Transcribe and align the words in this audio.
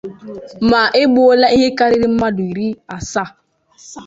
na 0.69 0.81
e 1.01 1.03
gbuola 1.11 1.47
ihe 1.55 1.67
karịrị 1.77 2.07
mmadụ 2.11 2.43
iri 2.51 2.67
asaa 2.95 3.29